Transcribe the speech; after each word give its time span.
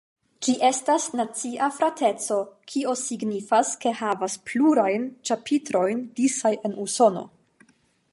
Ĝi 0.45 0.53
estas 0.67 1.03
nacia 1.17 1.67
frateco, 1.75 2.37
kio 2.73 2.95
signifas 3.01 3.73
ke 3.83 3.93
havas 3.99 4.39
plurajn 4.49 5.05
ĉapitrojn 5.31 6.03
disaj 6.21 6.53
en 6.71 6.75
Usono. 6.87 7.23